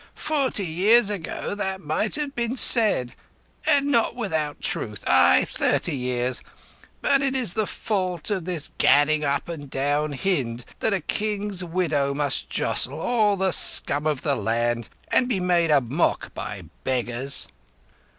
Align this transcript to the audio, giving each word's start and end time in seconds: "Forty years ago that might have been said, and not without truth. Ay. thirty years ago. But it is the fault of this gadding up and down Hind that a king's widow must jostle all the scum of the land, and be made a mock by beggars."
"Forty 0.15 0.65
years 0.65 1.11
ago 1.11 1.53
that 1.53 1.79
might 1.79 2.15
have 2.15 2.33
been 2.35 2.57
said, 2.57 3.13
and 3.67 3.85
not 3.85 4.15
without 4.15 4.59
truth. 4.59 5.03
Ay. 5.05 5.45
thirty 5.47 5.95
years 5.95 6.39
ago. 6.39 6.49
But 7.01 7.21
it 7.21 7.35
is 7.35 7.53
the 7.53 7.67
fault 7.67 8.31
of 8.31 8.45
this 8.45 8.71
gadding 8.79 9.23
up 9.23 9.47
and 9.47 9.69
down 9.69 10.13
Hind 10.13 10.65
that 10.79 10.91
a 10.91 11.01
king's 11.01 11.63
widow 11.63 12.15
must 12.15 12.49
jostle 12.49 12.99
all 12.99 13.37
the 13.37 13.51
scum 13.51 14.07
of 14.07 14.23
the 14.23 14.35
land, 14.35 14.89
and 15.09 15.29
be 15.29 15.39
made 15.39 15.69
a 15.69 15.81
mock 15.81 16.33
by 16.33 16.63
beggars." 16.83 17.47